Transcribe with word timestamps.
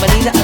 Money. 0.00 0.39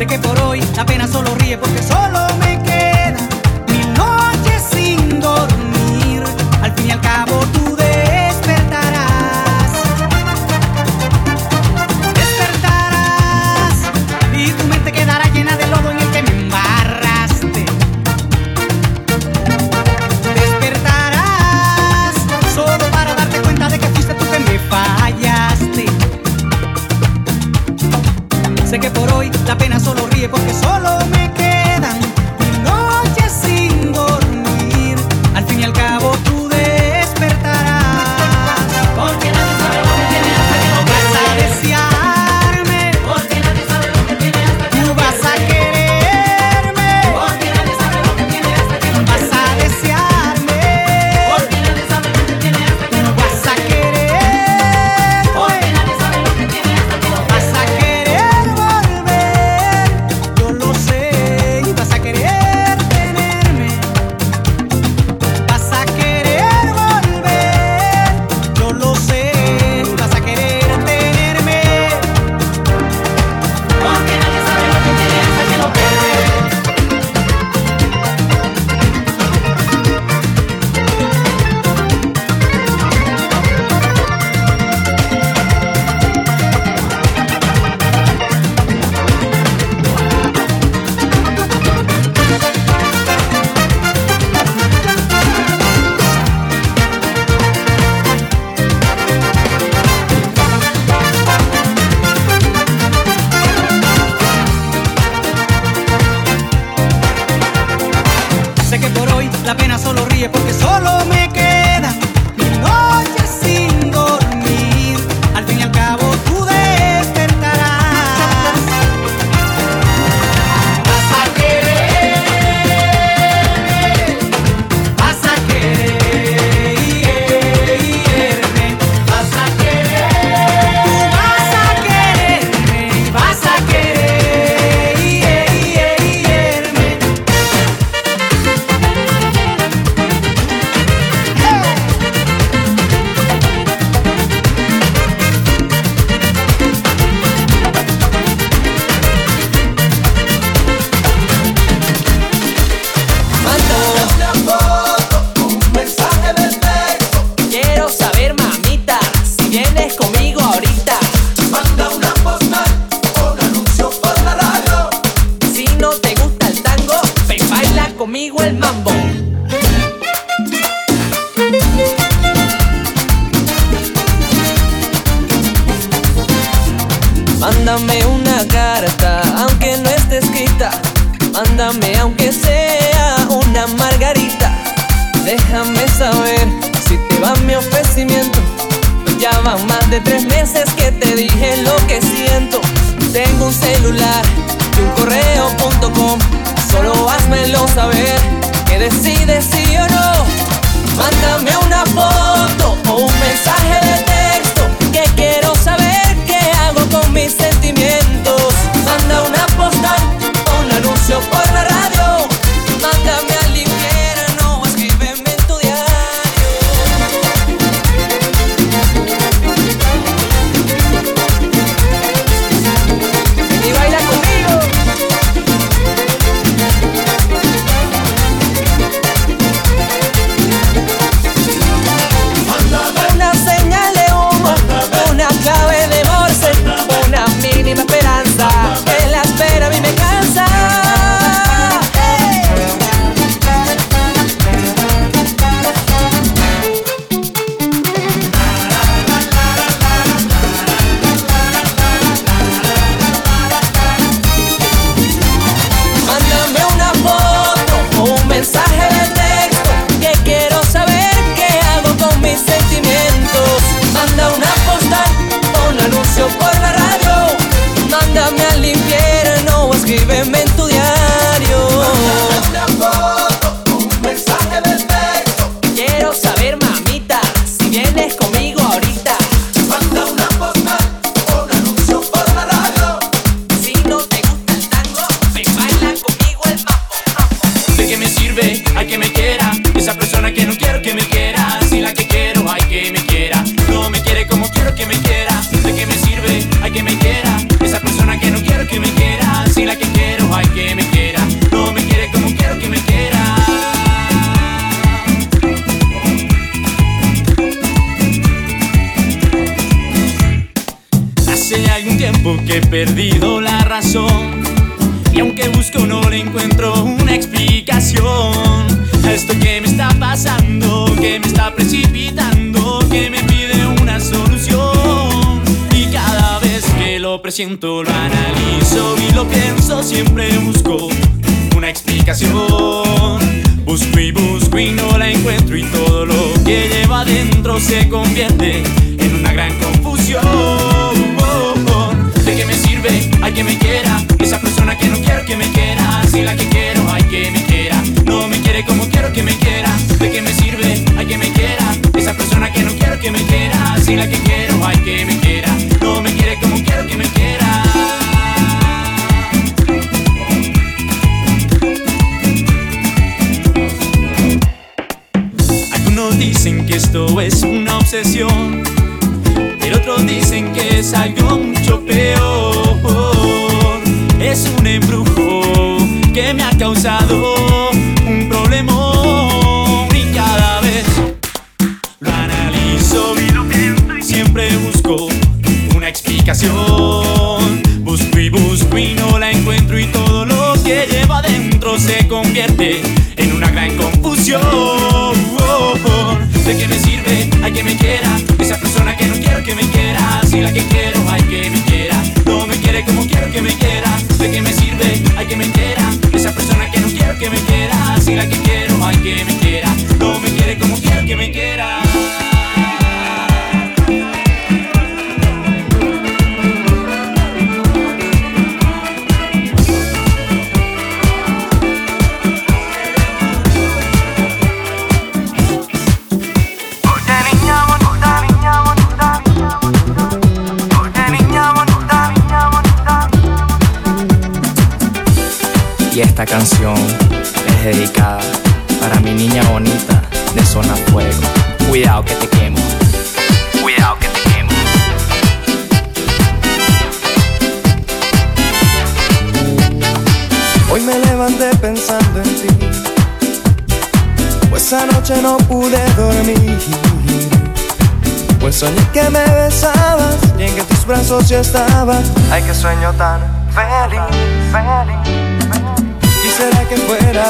Sé 0.00 0.06
que 0.06 0.18
por 0.18 0.40
hoy 0.40 0.62
la 0.76 0.86
pena 0.86 1.06
solo 1.06 1.34
ríe 1.34 1.58
porque 1.58 1.82
solo 1.82 2.29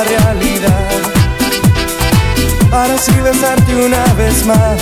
realidad 0.05 0.89
para 2.71 2.95
así 2.95 3.13
besarte 3.21 3.75
una 3.75 4.05
vez 4.15 4.47
más. 4.47 4.79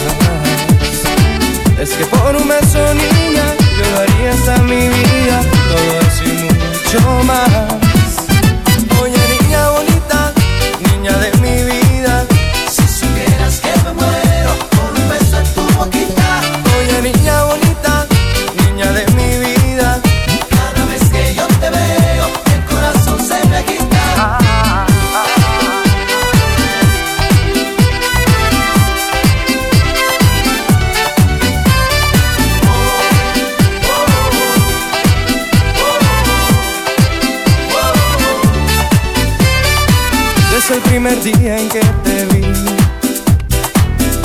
Es 1.80 1.90
que 1.90 2.04
por 2.06 2.36
un 2.36 2.46
beso, 2.46 2.94
niña, 2.94 3.54
yo 3.78 3.98
daría 3.98 4.30
hasta 4.32 4.58
mi 4.64 4.88
vida, 4.88 5.40
todo 5.68 6.00
eso 6.00 6.24
y 6.24 6.44
mucho 6.44 7.24
más. 7.24 7.87
Primer 41.00 41.22
día 41.22 41.56
en 41.56 41.68
que 41.68 41.80
te 42.02 42.24
vi, 42.26 42.44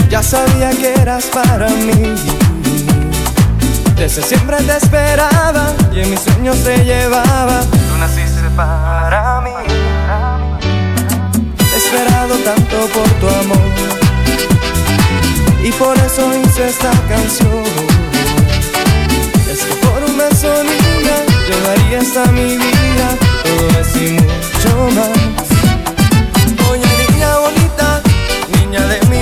ya 0.09 0.23
sabía 0.23 0.71
que 0.71 0.91
eras 0.99 1.25
para 1.25 1.69
mí. 1.69 2.15
Desde 3.95 4.23
siempre 4.23 4.57
te 4.57 4.77
esperaba 4.77 5.71
y 5.93 5.99
en 5.99 6.09
mis 6.09 6.19
sueños 6.19 6.57
te 6.63 6.83
llevaba. 6.83 7.61
Tú 7.61 7.95
naciste 7.99 8.49
para 8.55 9.41
mí. 9.41 9.51
He 11.59 11.77
esperado 11.77 12.33
tanto 12.37 12.87
por 12.87 13.07
tu 13.19 13.27
amor 13.27 13.69
y 15.63 15.71
por 15.73 15.95
eso 15.95 16.23
hice 16.39 16.69
esta 16.69 16.89
canción. 17.07 17.65
Es 19.51 19.61
que 19.61 19.75
por 19.75 20.09
un 20.09 20.17
beso 20.17 20.51
niña 20.63 21.17
yo 21.47 21.55
daría 21.67 22.31
mi 22.31 22.57
vida, 22.57 23.07
todo 23.43 23.79
eso 23.79 23.99
y 23.99 24.11
mucho 24.13 24.89
más. 24.95 25.32
Niña 28.73 28.87
de 28.87 29.12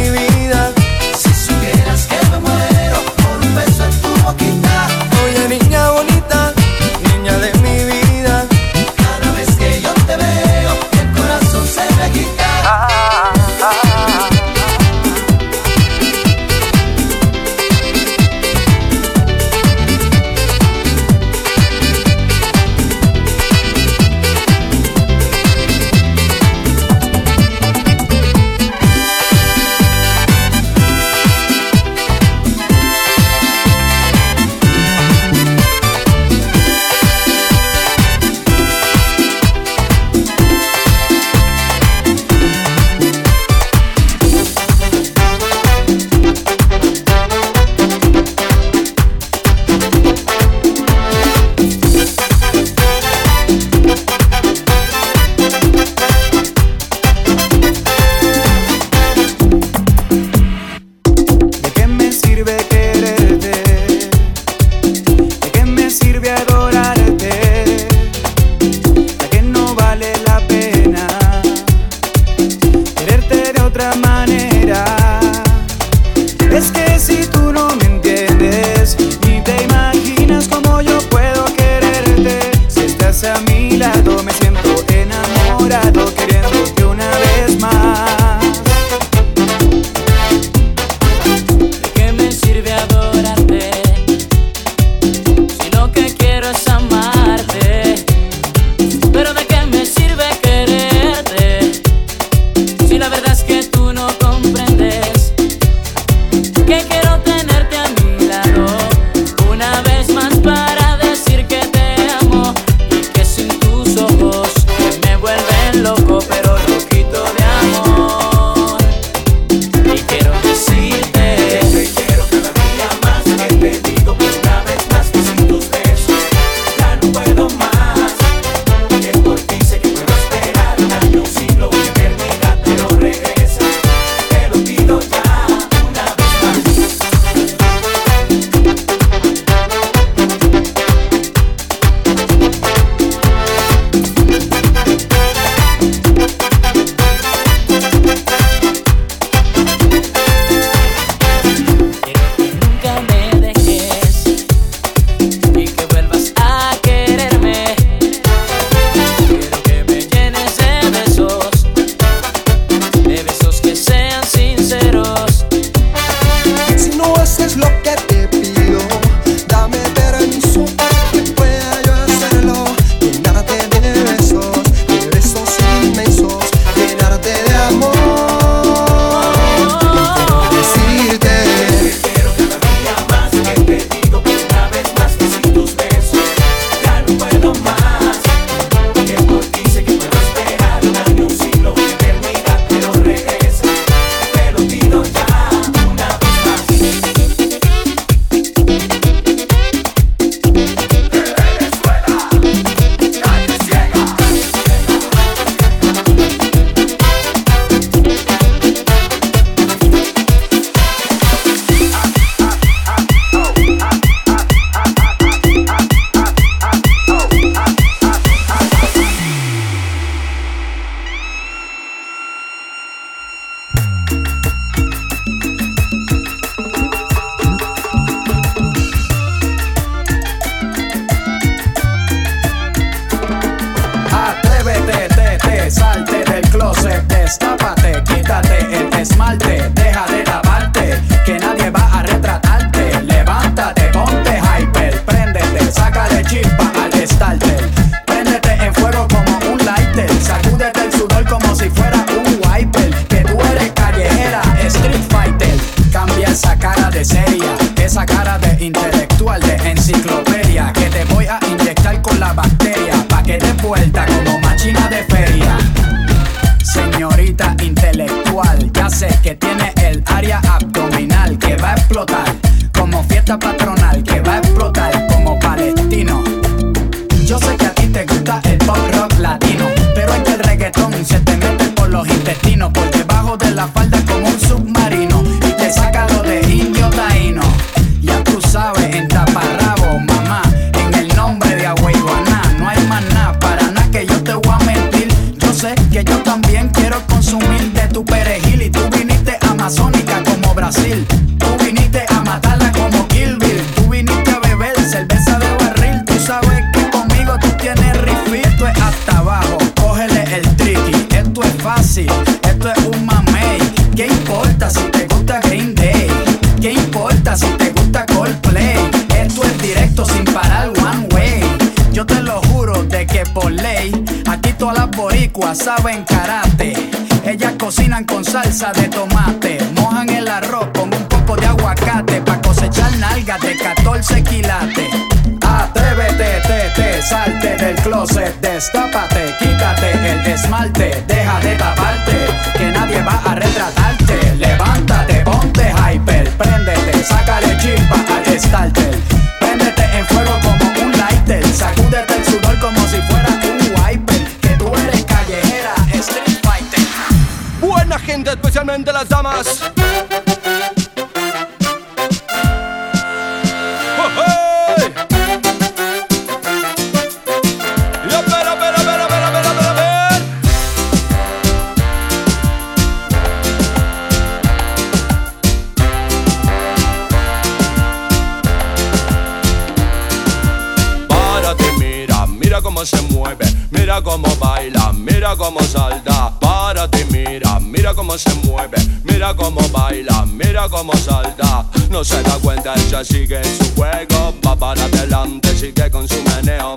baila, 389.71 390.25
mira 390.25 390.67
cómo 390.69 390.93
salta. 390.95 391.65
No 391.89 392.03
se 392.03 392.21
da 392.23 392.37
cuenta, 392.39 392.73
ella 392.75 393.03
sigue 393.03 393.41
su 393.43 393.75
juego, 393.75 394.33
va 394.45 394.55
para 394.55 394.83
adelante, 394.83 395.55
sigue 395.55 395.89
con 395.89 396.07
su 396.07 396.21
meneo. 396.23 396.75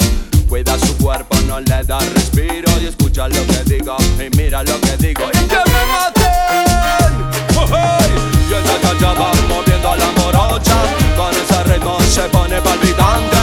Cuida 0.48 0.78
su 0.78 0.96
cuerpo, 0.98 1.36
no 1.46 1.60
le 1.60 1.82
da 1.84 1.98
respiro 2.14 2.70
y 2.80 2.86
escucha 2.86 3.28
lo 3.28 3.46
que 3.46 3.62
digo 3.64 3.96
y 4.18 4.36
mira 4.36 4.62
lo 4.62 4.80
que 4.80 4.96
digo. 4.98 5.24
¡Y 5.32 5.46
que 5.46 5.56
me 5.56 5.86
maten! 5.92 7.12
¡Oh, 7.56 7.66
hey! 7.68 8.12
Y 8.48 8.54
ella 8.54 8.98
ya 9.00 9.12
va 9.14 9.32
moviendo 9.48 9.96
la 9.96 10.10
morocha, 10.16 10.76
con 11.16 11.30
ese 11.34 11.64
ritmo 11.64 11.98
se 12.00 12.22
pone 12.28 12.60
palpitante. 12.60 13.33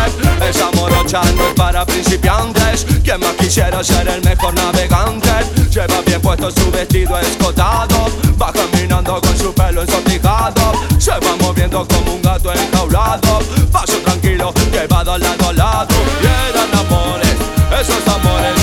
Esa 0.51 0.69
morocha 0.71 1.21
no 1.37 1.47
es 1.47 1.53
para 1.53 1.85
principiantes. 1.85 2.85
Quien 3.05 3.21
más 3.21 3.33
quisiera 3.35 3.81
ser 3.81 4.05
el 4.09 4.21
mejor 4.21 4.53
navegante. 4.53 5.31
Lleva 5.71 6.01
bien 6.05 6.21
puesto 6.21 6.51
su 6.51 6.69
vestido 6.69 7.17
escotado. 7.19 8.07
Va 8.39 8.51
caminando 8.51 9.21
con 9.21 9.37
su 9.37 9.53
pelo 9.53 9.81
ensortijado. 9.83 10.73
Se 10.99 11.11
va 11.11 11.37
moviendo 11.39 11.87
como 11.87 12.15
un 12.15 12.21
gato 12.21 12.51
enjaulado. 12.51 13.39
Paso 13.71 13.97
tranquilo 14.03 14.53
va 14.91 15.03
de 15.05 15.19
lado 15.19 15.47
a 15.47 15.53
lado. 15.53 15.95
Y 16.21 16.25
eran 16.49 16.85
amores, 16.85 17.35
esos 17.79 18.07
amores. 18.13 18.60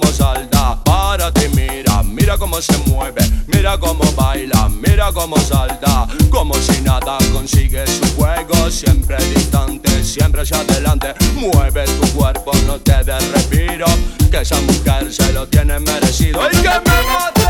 Cómo 0.00 0.12
salta. 0.12 0.82
Párate 0.84 1.46
y 1.46 1.48
mira, 1.50 2.02
mira 2.02 2.36
cómo 2.36 2.60
se 2.60 2.76
mueve, 2.86 3.22
mira 3.46 3.78
cómo 3.78 4.04
baila, 4.12 4.68
mira 4.68 5.12
cómo 5.12 5.36
salta. 5.38 6.06
Como 6.30 6.54
si 6.54 6.80
nada 6.80 7.18
consigue 7.32 7.86
su 7.86 8.04
juego, 8.16 8.70
siempre 8.70 9.16
distante, 9.34 10.02
siempre 10.02 10.42
hacia 10.42 10.58
adelante. 10.58 11.14
Mueve 11.34 11.84
tu 11.84 12.08
cuerpo, 12.12 12.50
no 12.66 12.78
te 12.80 13.04
des 13.04 13.30
respiro, 13.32 13.86
que 14.30 14.40
esa 14.40 14.60
mujer 14.62 15.12
se 15.12 15.32
lo 15.32 15.46
tiene 15.46 15.78
merecido. 15.78 16.40
¡Y 16.50 16.56
que 16.56 16.68
me 16.68 16.98
mate! 17.08 17.46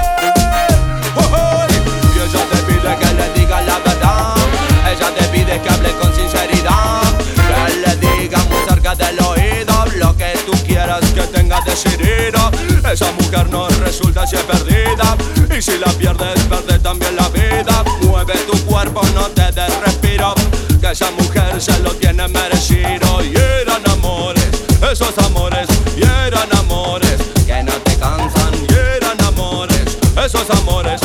¡Oh, 1.17 1.21
oh! 1.21 1.67
Y 2.15 2.19
ella 2.19 2.45
te 2.51 2.59
pide 2.67 2.97
que 3.01 3.15
le 3.15 3.41
diga 3.41 3.61
la 3.63 3.79
verdad, 3.79 4.35
ella 4.93 5.15
te 5.15 5.25
pide 5.29 5.61
que 5.63 5.69
hable 5.71 5.93
con 5.99 6.15
sinceridad. 6.15 7.04
Esa 12.95 13.11
mujer 13.11 13.51
no 13.51 13.67
resulta 13.69 14.25
si 14.25 14.37
es 14.37 14.43
perdida. 14.43 15.17
Y 15.51 15.61
si 15.61 15.77
la 15.79 15.91
pierdes, 15.95 16.41
pierde 16.45 16.79
también 16.79 17.17
la 17.17 17.29
vida. 17.31 17.83
Mueve 18.03 18.35
tu 18.49 18.57
cuerpo, 18.67 19.03
no 19.17 19.27
te 19.31 19.51
des 19.51 19.81
respiro. 19.81 20.33
Que 20.81 20.93
esa 20.93 21.11
mujer 21.11 21.61
se 21.61 21.77
lo 21.81 21.91
tiene 21.97 22.29
merecido. 22.29 23.25
Y 23.25 23.35
eran 23.35 23.83
amores, 23.91 24.47
esos 24.93 25.19
amores, 25.19 25.67
y 25.97 26.03
eran 26.03 26.55
amores 26.57 27.17
que 27.45 27.65
no 27.65 27.73
te 27.73 27.97
cansan. 27.97 28.55
Y 28.69 28.73
eran 28.73 29.21
amores, 29.25 29.99
esos 30.25 30.49
amores, 30.51 31.01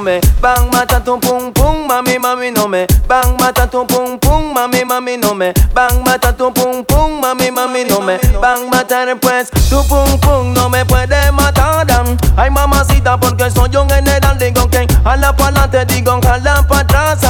me 0.00 0.20
bang 0.40 0.70
mata 0.70 1.00
tu 1.00 1.18
pum 1.18 1.52
pum, 1.52 1.86
mami, 1.86 2.18
mami, 2.18 2.50
no 2.50 2.68
me 2.68 2.86
bang 3.08 3.36
mata 3.38 3.66
tu 3.66 3.86
pum 3.86 4.18
pum, 4.18 4.54
mami, 4.54 4.84
mami, 4.84 5.16
no 5.16 5.34
me 5.34 5.52
bang 5.74 6.02
mata 6.04 6.32
tu 6.32 6.50
pum 6.52 6.84
pum, 6.84 7.20
mami, 7.20 7.50
mami, 7.50 7.84
no 7.84 8.00
me 8.00 8.18
bang 8.40 8.70
matar 8.70 9.18
pues 9.20 9.50
tu 9.68 9.82
pum 9.88 10.18
pum 10.20 10.52
no 10.54 10.68
me 10.68 10.84
puede 10.84 11.30
matar. 11.32 11.60
Ay 12.36 12.50
mamacita 12.50 13.18
porque 13.18 13.50
soy 13.50 13.76
un 13.76 13.88
general 13.88 14.38
digo 14.38 14.68
que 14.70 14.86
jala 15.04 15.34
pa' 15.36 15.48
adelante 15.48 15.84
digo 15.86 16.18
jala 16.22 16.66
pa' 16.66 16.80
atrás. 16.80 17.20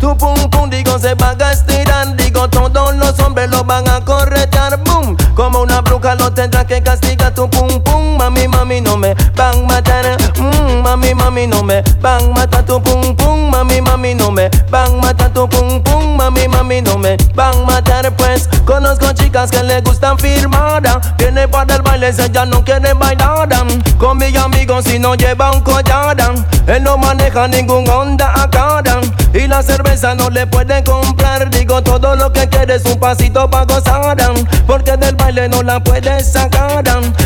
Tu 0.00 0.16
pum 0.16 0.48
pum 0.50 0.70
digo 0.70 0.98
se 0.98 1.14
va 1.14 1.34
a 1.38 1.52
estirar 1.52 2.16
digo 2.16 2.48
todos 2.48 2.94
los 2.96 3.18
hombres 3.20 3.50
lo 3.50 3.64
van 3.64 3.88
a 3.88 4.04
corretear 4.04 4.78
boom. 4.84 5.16
Como 5.34 5.60
una 5.62 5.80
bruja 5.80 6.14
lo 6.14 6.32
tendrá 6.32 6.64
que 6.64 6.82
castigar 6.82 7.34
tu 7.34 7.48
pum 7.48 7.68
pum, 7.82 7.89
mami, 8.20 8.46
mami, 8.48 8.80
no 8.82 8.96
me 8.98 9.14
van 9.34 9.66
matar. 9.66 10.04
Mm, 10.36 10.82
mami, 10.82 11.14
mami, 11.14 11.46
no 11.46 11.62
me 11.62 11.82
van 12.02 12.32
matar 12.34 12.64
tu 12.66 12.78
pum 12.80 13.16
pum, 13.16 13.50
mami, 13.50 13.80
mami, 13.80 14.14
no 14.14 14.30
me 14.30 14.50
van 14.70 15.00
matar 15.00 15.32
tu 15.32 15.48
pum 15.48 15.82
pum, 15.82 16.16
mami, 16.18 16.46
mami, 16.46 16.82
no 16.82 16.98
me 16.98 17.16
van 17.34 17.64
matar 17.64 18.14
pues. 18.16 18.48
Conozco 18.66 19.12
chicas 19.14 19.50
que 19.50 19.62
le 19.62 19.80
gustan 19.80 20.18
firmada, 20.18 21.00
viene 21.16 21.48
para 21.48 21.76
el 21.76 21.82
baile, 21.82 22.08
ella 22.10 22.44
no 22.44 22.62
quiere 22.62 22.92
bailar. 22.92 23.48
Con 23.98 24.18
mis 24.18 24.36
amigos 24.36 24.84
si 24.84 24.98
no 24.98 25.14
lleva 25.14 25.50
un 25.52 25.60
collar, 25.62 26.16
él 26.66 26.82
no 26.82 26.98
maneja 26.98 27.48
ningún 27.48 27.88
Honda 27.88 28.42
acá. 28.42 28.60
La 29.50 29.64
cerveza 29.64 30.14
no 30.14 30.30
le 30.30 30.46
puede 30.46 30.84
comprar, 30.84 31.50
digo 31.50 31.82
todo 31.82 32.14
lo 32.14 32.32
que 32.32 32.48
quiere 32.48 32.76
es 32.76 32.84
un 32.84 33.00
pasito 33.00 33.50
pa' 33.50 33.64
gozar. 33.64 34.16
Porque 34.64 34.96
del 34.96 35.16
baile 35.16 35.48
no 35.48 35.64
la 35.64 35.80
puedes 35.80 36.30
sacar 36.30 36.84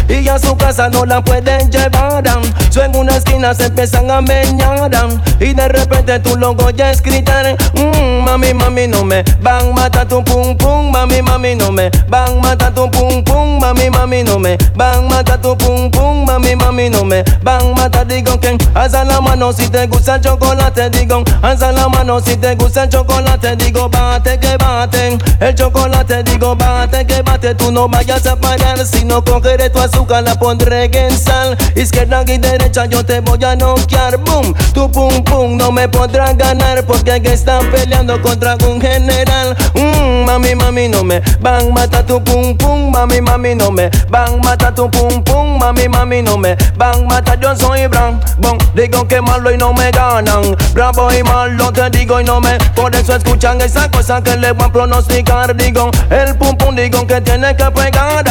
y 0.08 0.26
a 0.26 0.38
su 0.38 0.56
casa 0.56 0.88
no 0.88 1.04
la 1.04 1.22
pueden 1.22 1.70
llevar. 1.70 2.24
So 2.70 2.82
en 2.82 2.96
una 2.96 3.16
esquina 3.16 3.52
se 3.52 3.66
empiezan 3.66 4.10
a 4.10 4.22
meñar 4.22 4.90
y 5.38 5.52
de 5.52 5.68
repente 5.68 6.18
tu 6.20 6.36
logo 6.36 6.70
ya 6.70 6.90
es 6.90 7.02
gritar. 7.02 7.56
Mm, 7.74 8.24
mami, 8.24 8.54
mami, 8.54 8.88
no 8.88 9.04
me 9.04 9.22
van 9.42 9.74
mata 9.74 10.08
tu 10.08 10.24
pum 10.24 10.56
pum, 10.56 10.90
mami, 10.90 11.20
mami, 11.20 11.54
no 11.54 11.70
me 11.70 11.90
van 12.08 12.40
mata 12.40 12.72
tu 12.72 12.90
pum 12.90 13.22
pum, 13.22 13.60
mami, 13.60 13.90
mami, 13.90 14.24
no 14.24 14.38
me 14.38 14.56
van 14.74 15.10
mata 15.10 15.38
tu 15.38 15.56
pum 15.58 15.90
pum, 15.90 16.24
mami, 16.24 16.56
mami, 16.56 16.88
no 16.88 17.04
me 17.04 17.22
van 17.42 17.74
mata. 17.74 18.02
Digo 18.04 18.40
que 18.40 18.56
alza 18.74 19.04
la 19.04 19.20
mano 19.20 19.52
si 19.52 19.68
te 19.68 19.86
gusta 19.86 20.16
el 20.16 20.22
chocolate, 20.22 20.88
digo 20.90 21.22
alza 21.42 21.70
la 21.70 21.88
mano 21.88 22.13
si 22.20 22.36
te 22.36 22.54
gusta 22.54 22.84
el 22.84 22.88
chocolate, 22.90 23.56
digo 23.56 23.88
bate 23.88 24.38
que 24.38 24.56
bate 24.56 25.18
el 25.40 25.54
chocolate, 25.54 26.22
digo 26.22 26.54
bate 26.54 27.06
que 27.06 27.22
bate, 27.22 27.54
tú 27.54 27.72
no 27.72 27.88
vayas 27.88 28.26
a 28.26 28.36
parar 28.36 28.78
si 28.86 29.04
no 29.04 29.24
cogeré 29.24 29.70
tu 29.70 29.78
azúcar 29.78 30.22
la 30.22 30.34
pondré 30.34 30.84
en 30.92 31.16
sal. 31.16 31.56
Izquierda 31.74 32.22
y 32.26 32.38
derecha 32.38 32.86
yo 32.86 33.04
te 33.04 33.20
voy 33.20 33.42
a 33.44 33.56
noquear, 33.56 34.18
boom, 34.18 34.54
tu 34.72 34.90
pum 34.90 35.24
pum 35.24 35.56
no 35.56 35.72
me 35.72 35.88
podrás 35.88 36.36
ganar 36.36 36.84
porque 36.84 37.12
aquí 37.12 37.28
están 37.28 37.70
peleando 37.70 38.20
contra 38.22 38.56
un 38.68 38.80
general. 38.80 39.56
Mm, 39.74 40.24
mami, 40.24 40.54
mami, 40.54 40.88
no 40.88 41.02
me 41.02 41.20
van 41.40 41.72
mata 41.72 42.04
tu 42.04 42.22
pum 42.22 42.56
pum, 42.56 42.90
mami, 42.90 43.20
mami, 43.20 43.54
no 43.54 43.70
me 43.70 43.90
van 44.08 44.40
mata 44.40 44.74
tu 44.74 44.90
pum 44.90 45.22
pum, 45.22 45.58
mami, 45.58 45.88
mami, 45.88 46.22
no 46.22 46.36
me 46.38 46.56
van 46.76 47.06
mata 47.06 47.34
yo 47.40 47.56
soy 47.56 47.86
Bran, 47.86 48.20
bon, 48.38 48.56
digo 48.74 49.06
que 49.08 49.20
malo 49.20 49.50
y 49.50 49.56
no 49.56 49.72
me 49.72 49.90
ganan, 49.90 50.56
bravo 50.72 51.12
y 51.12 51.22
malo 51.22 51.72
te 51.72 51.90
digo 51.90 52.03
y 52.04 52.24
no 52.24 52.38
me, 52.38 52.58
por 52.74 52.94
eso 52.94 53.14
escuchan 53.16 53.60
esa 53.62 53.90
cosa 53.90 54.22
que 54.22 54.36
le 54.36 54.52
voy 54.52 54.66
a 54.66 54.72
pronosticar, 54.72 55.56
digo, 55.56 55.90
el 56.10 56.36
pum 56.36 56.54
pum 56.56 56.76
digo 56.76 57.06
que 57.06 57.18
tiene 57.22 57.56
que 57.56 57.64
pegar, 57.70 58.24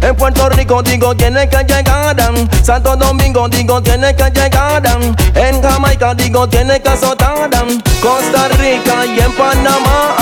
en 0.00 0.16
Puerto 0.16 0.48
Rico 0.48 0.82
digo 0.82 1.14
tiene 1.14 1.48
que 1.48 1.58
llegar, 1.58 2.16
Santo 2.62 2.96
Domingo 2.96 3.48
digo 3.48 3.80
tiene 3.80 4.16
que 4.16 4.30
llegar, 4.30 4.82
en 5.34 5.62
Jamaica 5.62 6.14
digo 6.14 6.48
tiene 6.48 6.80
que 6.80 6.88
azotar, 6.88 7.50
Costa 8.02 8.48
Rica 8.58 9.06
y 9.06 9.20
en 9.20 9.32
Panamá, 9.32 10.16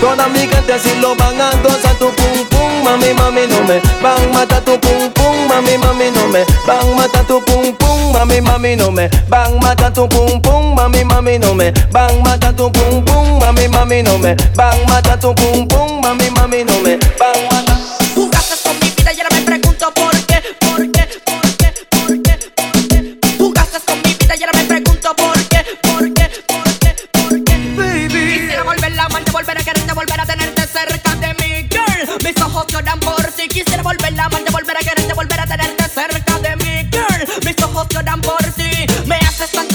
toda 0.00 0.26
mi 0.28 0.40
gente 0.40 0.78
si 0.78 0.98
lo 1.00 1.14
van 1.16 1.38
a 1.38 1.50
gozar 1.62 1.94
tu 1.96 2.10
pum 2.14 2.46
pum, 2.50 2.84
mami 2.84 3.12
mami 3.14 3.46
no 3.46 3.62
me 3.64 3.80
van 4.02 4.32
mata 4.32 4.60
tu 4.64 4.78
pum 4.80 5.10
pum, 5.12 5.48
mami 5.48 5.76
mami 5.78 6.10
no 6.10 6.26
me 6.28 6.44
van 6.66 6.96
mata 6.96 7.22
tu 7.24 7.40
pum 7.44 7.74
pum, 7.76 8.12
mami 8.12 8.40
mami 8.40 8.76
no 8.76 8.90
me 8.90 9.08
van 9.28 9.58
mata 9.60 9.90
tu 9.92 10.08
pum 10.08 10.40
pum, 10.40 10.74
mami 10.74 11.04
mami 11.04 11.38
no 11.38 11.54
me 11.54 11.72
van 11.92 12.14
mata 12.44 12.56
tu 12.56 12.70
pum 12.70 13.04
pum, 13.04 13.38
mami 13.38 13.68
mami 13.68 14.02
no 14.02 14.18
me 14.18 14.34
van 14.54 14.76
mata 14.86 15.16
tu 15.18 15.34
pum 15.34 15.66
pum, 15.66 16.00
mami 16.02 16.28
mami 16.30 16.62
no 16.64 16.78
me 16.80 16.98
van 17.18 17.38
mata. 17.50 17.74
Jugaste 18.14 18.56
con 18.62 18.78
mi 18.80 18.90
vida 18.90 19.12
y 19.14 19.20
ahora 19.20 19.36
me 19.36 19.42
pregunto 19.42 19.90
por 19.94 20.16
qué, 20.26 20.42
por 20.60 20.92
qué, 20.92 21.08
por 21.24 21.56
qué, 21.56 21.72
por 21.90 22.22
qué, 22.22 22.36
por 22.54 22.88
qué. 22.88 23.18
Jugaste 23.38 23.80
con 23.86 23.96
mi 24.02 24.14
vida 24.14 24.34
y 24.36 24.42
ahora 24.42 24.58
me 24.58 24.64
pregunto 24.64 25.16
por 25.16 25.38
qué, 25.48 25.64
por 25.82 26.12
qué, 26.12 26.30
por 26.46 26.78
qué, 26.80 26.94
por 27.12 27.44
qué. 27.44 27.54
Baby. 27.76 28.40
Quisiera 28.40 28.62
volver 28.62 28.92
la 28.92 29.04
amarte, 29.04 29.30
volver 29.30 29.58
a 29.58 29.64
quererte, 29.64 29.92
volver 29.94 30.20
a 30.20 30.26
tenerte 30.26 30.62
cerca 30.66 31.14
de 31.16 31.28
mí, 31.40 31.68
girl. 31.70 32.24
Mis 32.24 32.42
ojos 32.42 32.66
lloran 32.68 33.00
por 33.00 33.24
ti. 33.32 33.48
Quisiera 33.48 33.82
volver 33.82 34.12
la 34.12 34.24
amarte, 34.26 34.50
volver 34.50 34.76
a 34.76 34.80
quererte, 34.80 35.14
volver 35.14 35.40
a 35.40 35.46
tenerte 35.46 35.84
cerca 35.88 36.38
de 36.40 36.56
mí, 36.56 36.90
girl. 36.92 37.20
Mis 37.42 37.56
ojos 37.62 37.86
lloran 37.88 38.20
por 38.20 38.44
ti. 38.52 38.70
Me 39.06 39.16
haces 39.16 39.50
tanta 39.50 39.73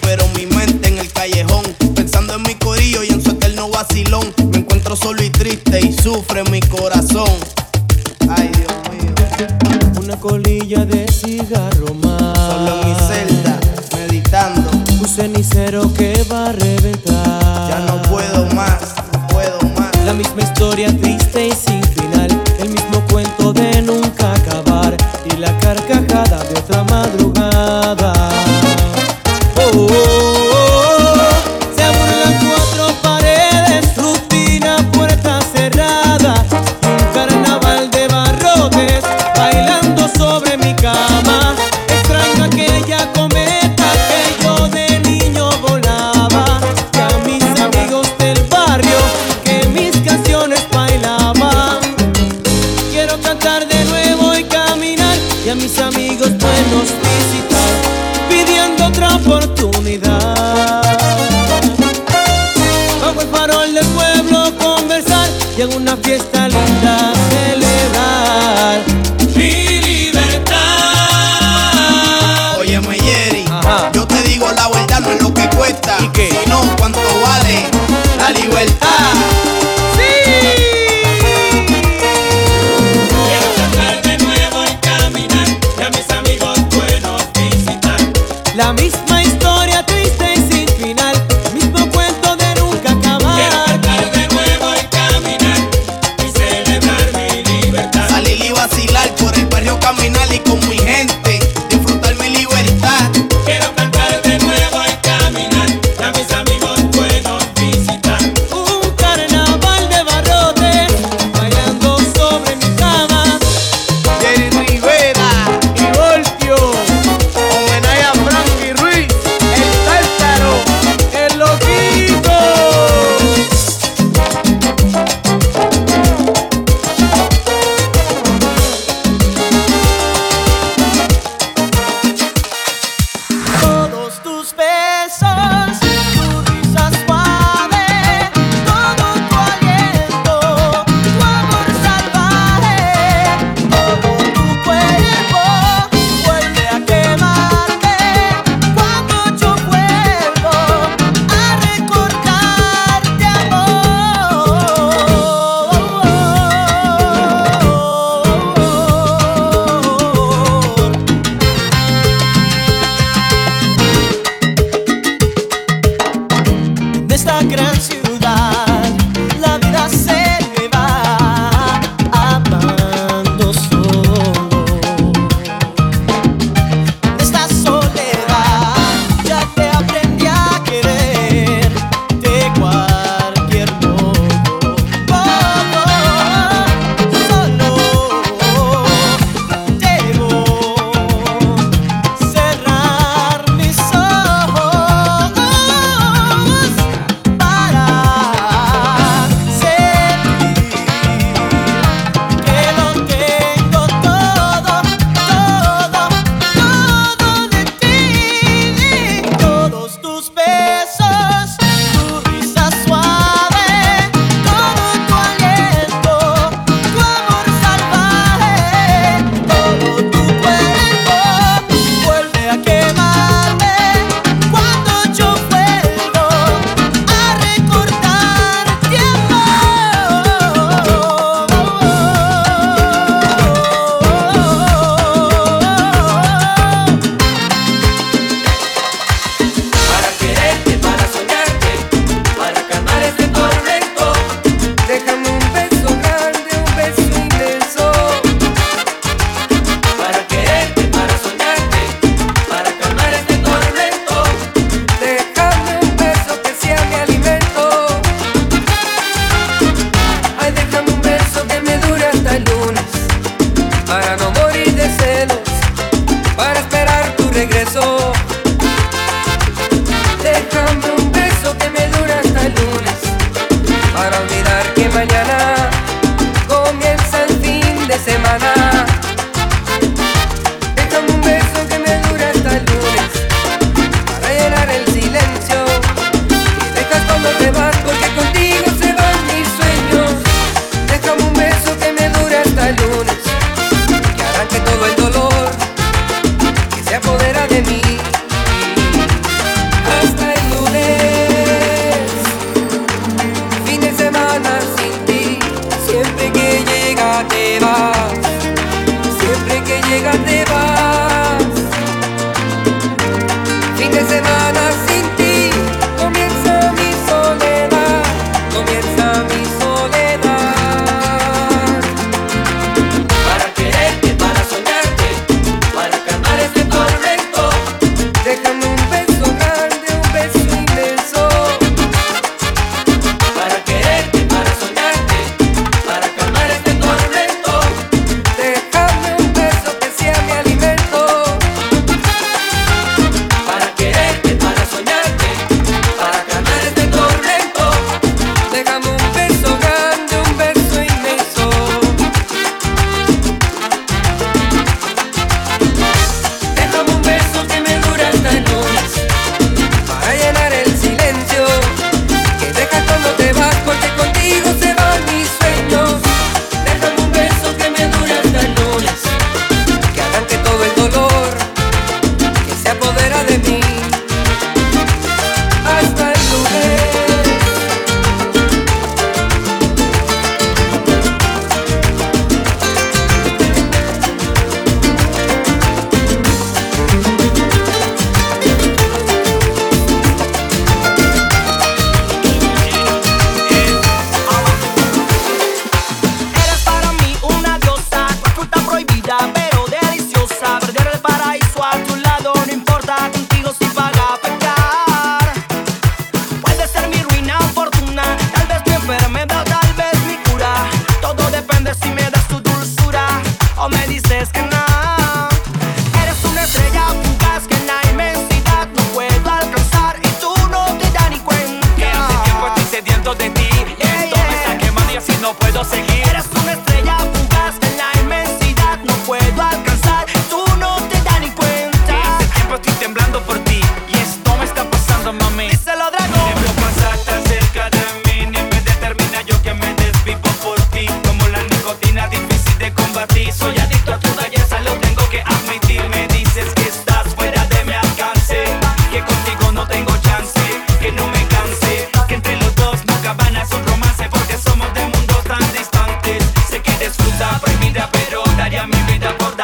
Pero 0.00 0.25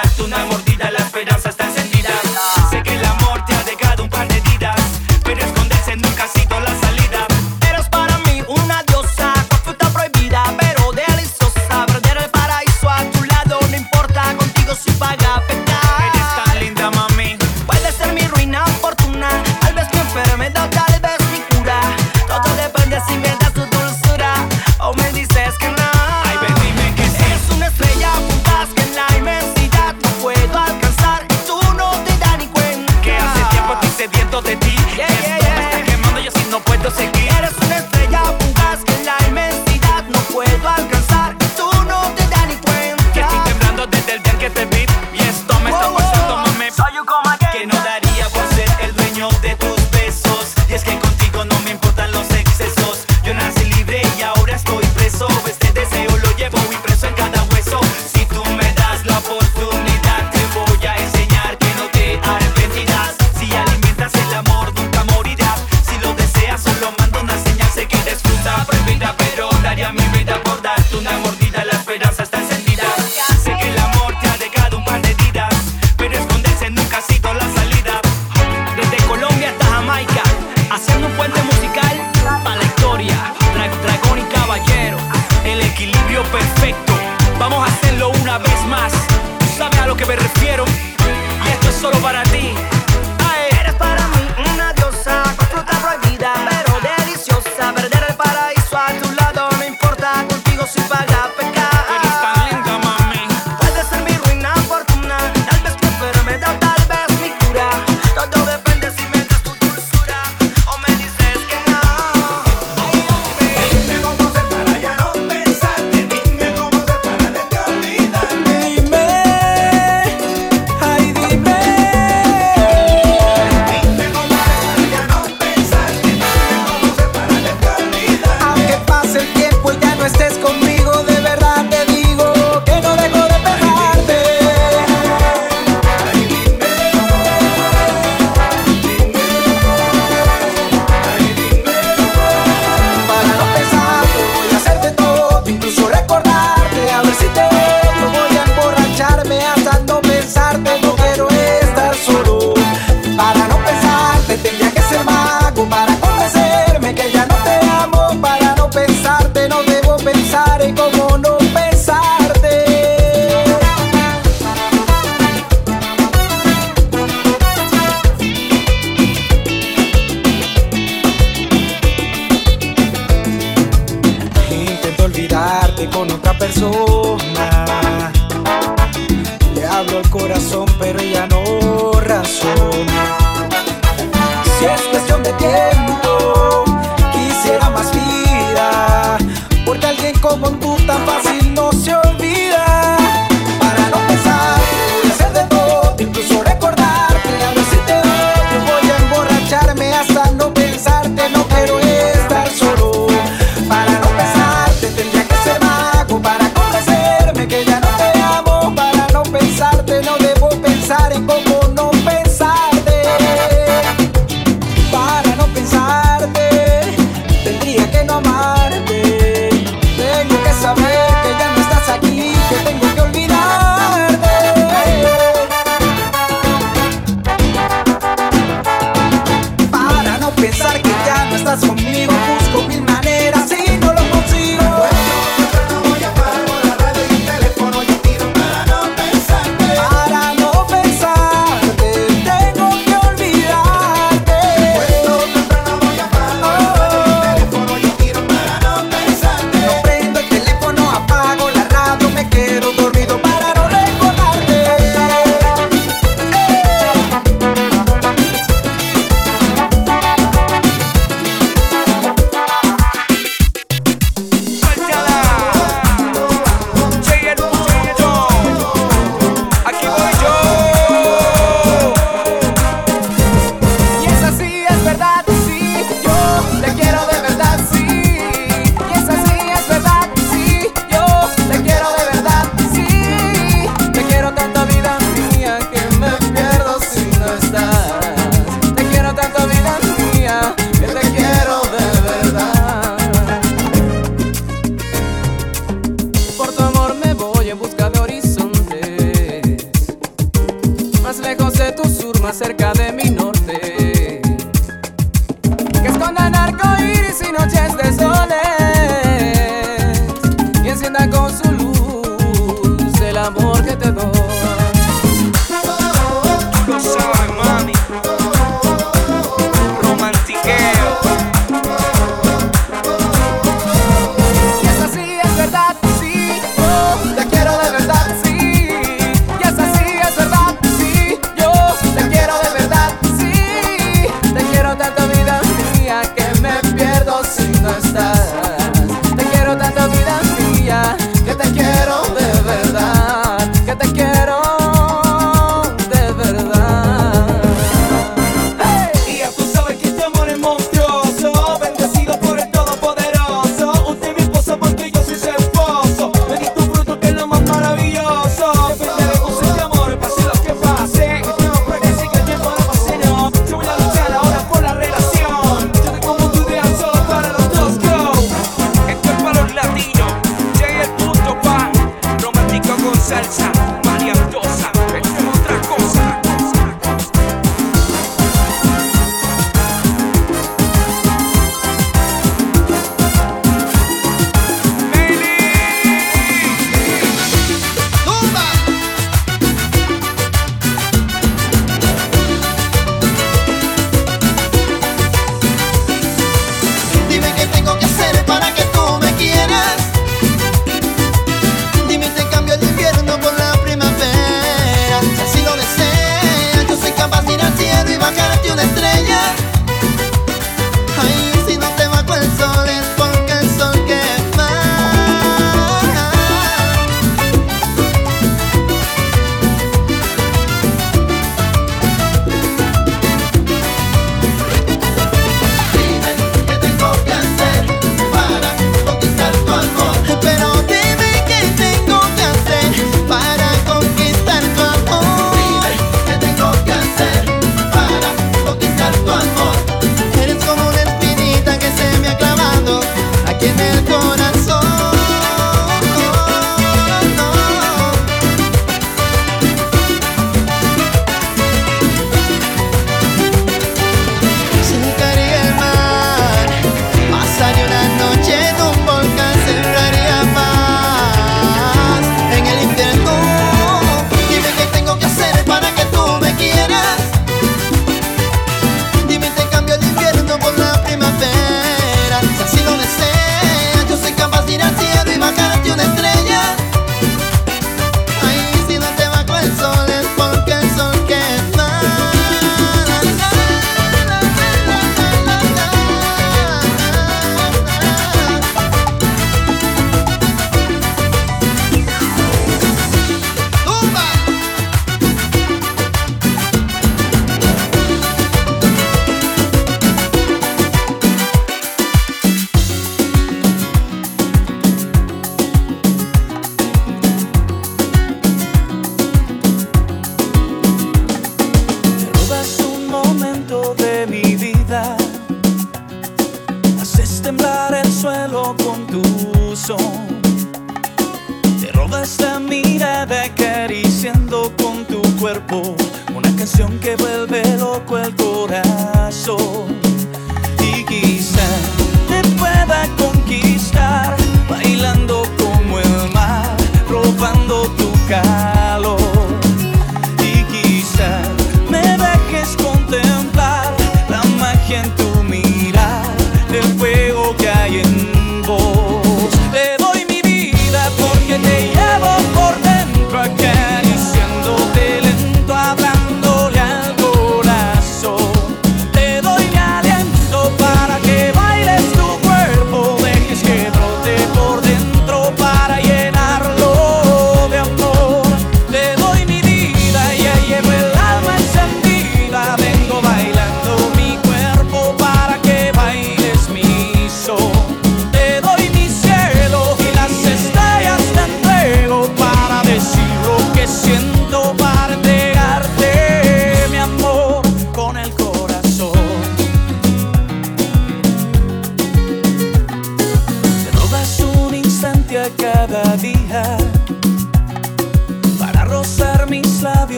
contacto, 0.00 0.24
un 0.24 0.67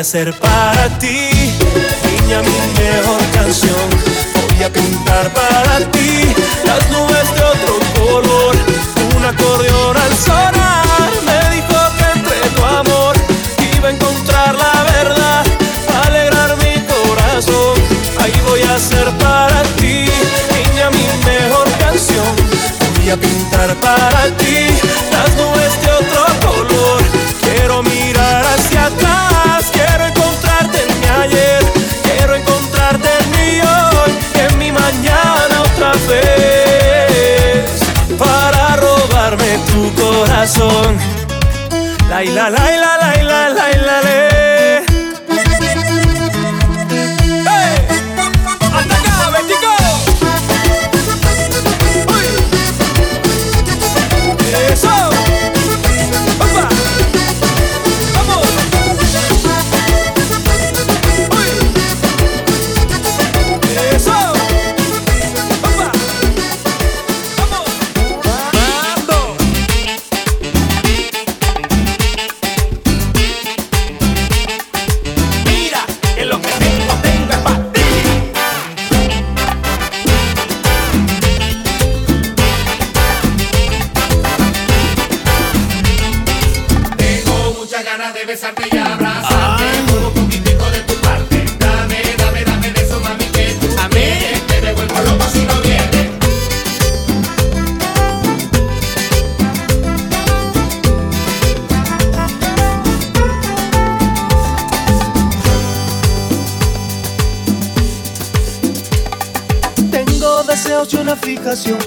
a 0.00 0.02
hacer 0.02 0.32
para 0.38 0.88
ti, 0.98 1.28
niña, 2.04 2.40
mi 2.40 2.82
mejor 2.82 3.20
canción. 3.34 3.86
Voy 4.48 4.64
a 4.64 4.72
pintar 4.72 5.30
para 5.34 5.78
ti 5.90 6.34
las 6.64 6.90
nubes 6.90 7.34
de 7.34 7.42
otro 7.42 7.78
color, 7.94 8.56
un 9.16 9.24
acordeón 9.26 9.96
al 9.98 10.16
sol. 10.16 10.59
corazón. 40.40 40.96
La 42.08 42.24
la 42.24 42.48
la 42.48 42.76
la 42.78 42.99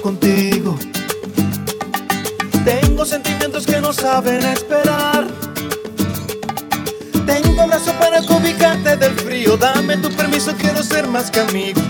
contigo. 0.02 0.78
Tengo 2.66 3.06
sentimientos 3.06 3.64
que 3.64 3.80
no 3.80 3.94
saben 3.94 4.44
esperar. 4.44 5.26
Tengo 7.24 7.50
un 7.50 7.60
abrazo 7.60 7.92
para 7.98 8.20
ubicarte 8.20 8.94
del 8.98 9.14
frío. 9.14 9.56
Dame 9.56 9.96
tu 9.96 10.10
permiso, 10.10 10.52
quiero 10.58 10.82
ser 10.82 11.06
más 11.06 11.30
que 11.30 11.40
amigo. 11.40 11.80